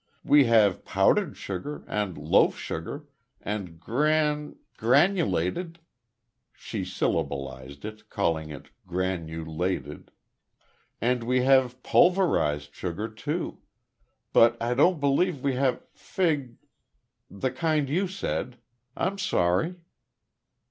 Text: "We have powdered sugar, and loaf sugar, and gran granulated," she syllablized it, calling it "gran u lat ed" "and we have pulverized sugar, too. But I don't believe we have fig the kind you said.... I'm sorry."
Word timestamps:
"We 0.23 0.45
have 0.45 0.83
powdered 0.83 1.37
sugar, 1.37 1.83
and 1.87 2.17
loaf 2.17 2.57
sugar, 2.57 3.05
and 3.39 3.79
gran 3.79 4.55
granulated," 4.75 5.77
she 6.53 6.81
syllablized 6.81 7.85
it, 7.85 8.09
calling 8.09 8.49
it 8.49 8.71
"gran 8.87 9.27
u 9.27 9.45
lat 9.45 9.85
ed" 9.87 10.11
"and 10.99 11.21
we 11.23 11.43
have 11.43 11.83
pulverized 11.83 12.73
sugar, 12.73 13.09
too. 13.09 13.59
But 14.33 14.59
I 14.59 14.73
don't 14.73 14.99
believe 14.99 15.43
we 15.43 15.53
have 15.53 15.83
fig 15.93 16.55
the 17.29 17.51
kind 17.51 17.87
you 17.87 18.07
said.... 18.07 18.57
I'm 18.97 19.19
sorry." 19.19 19.75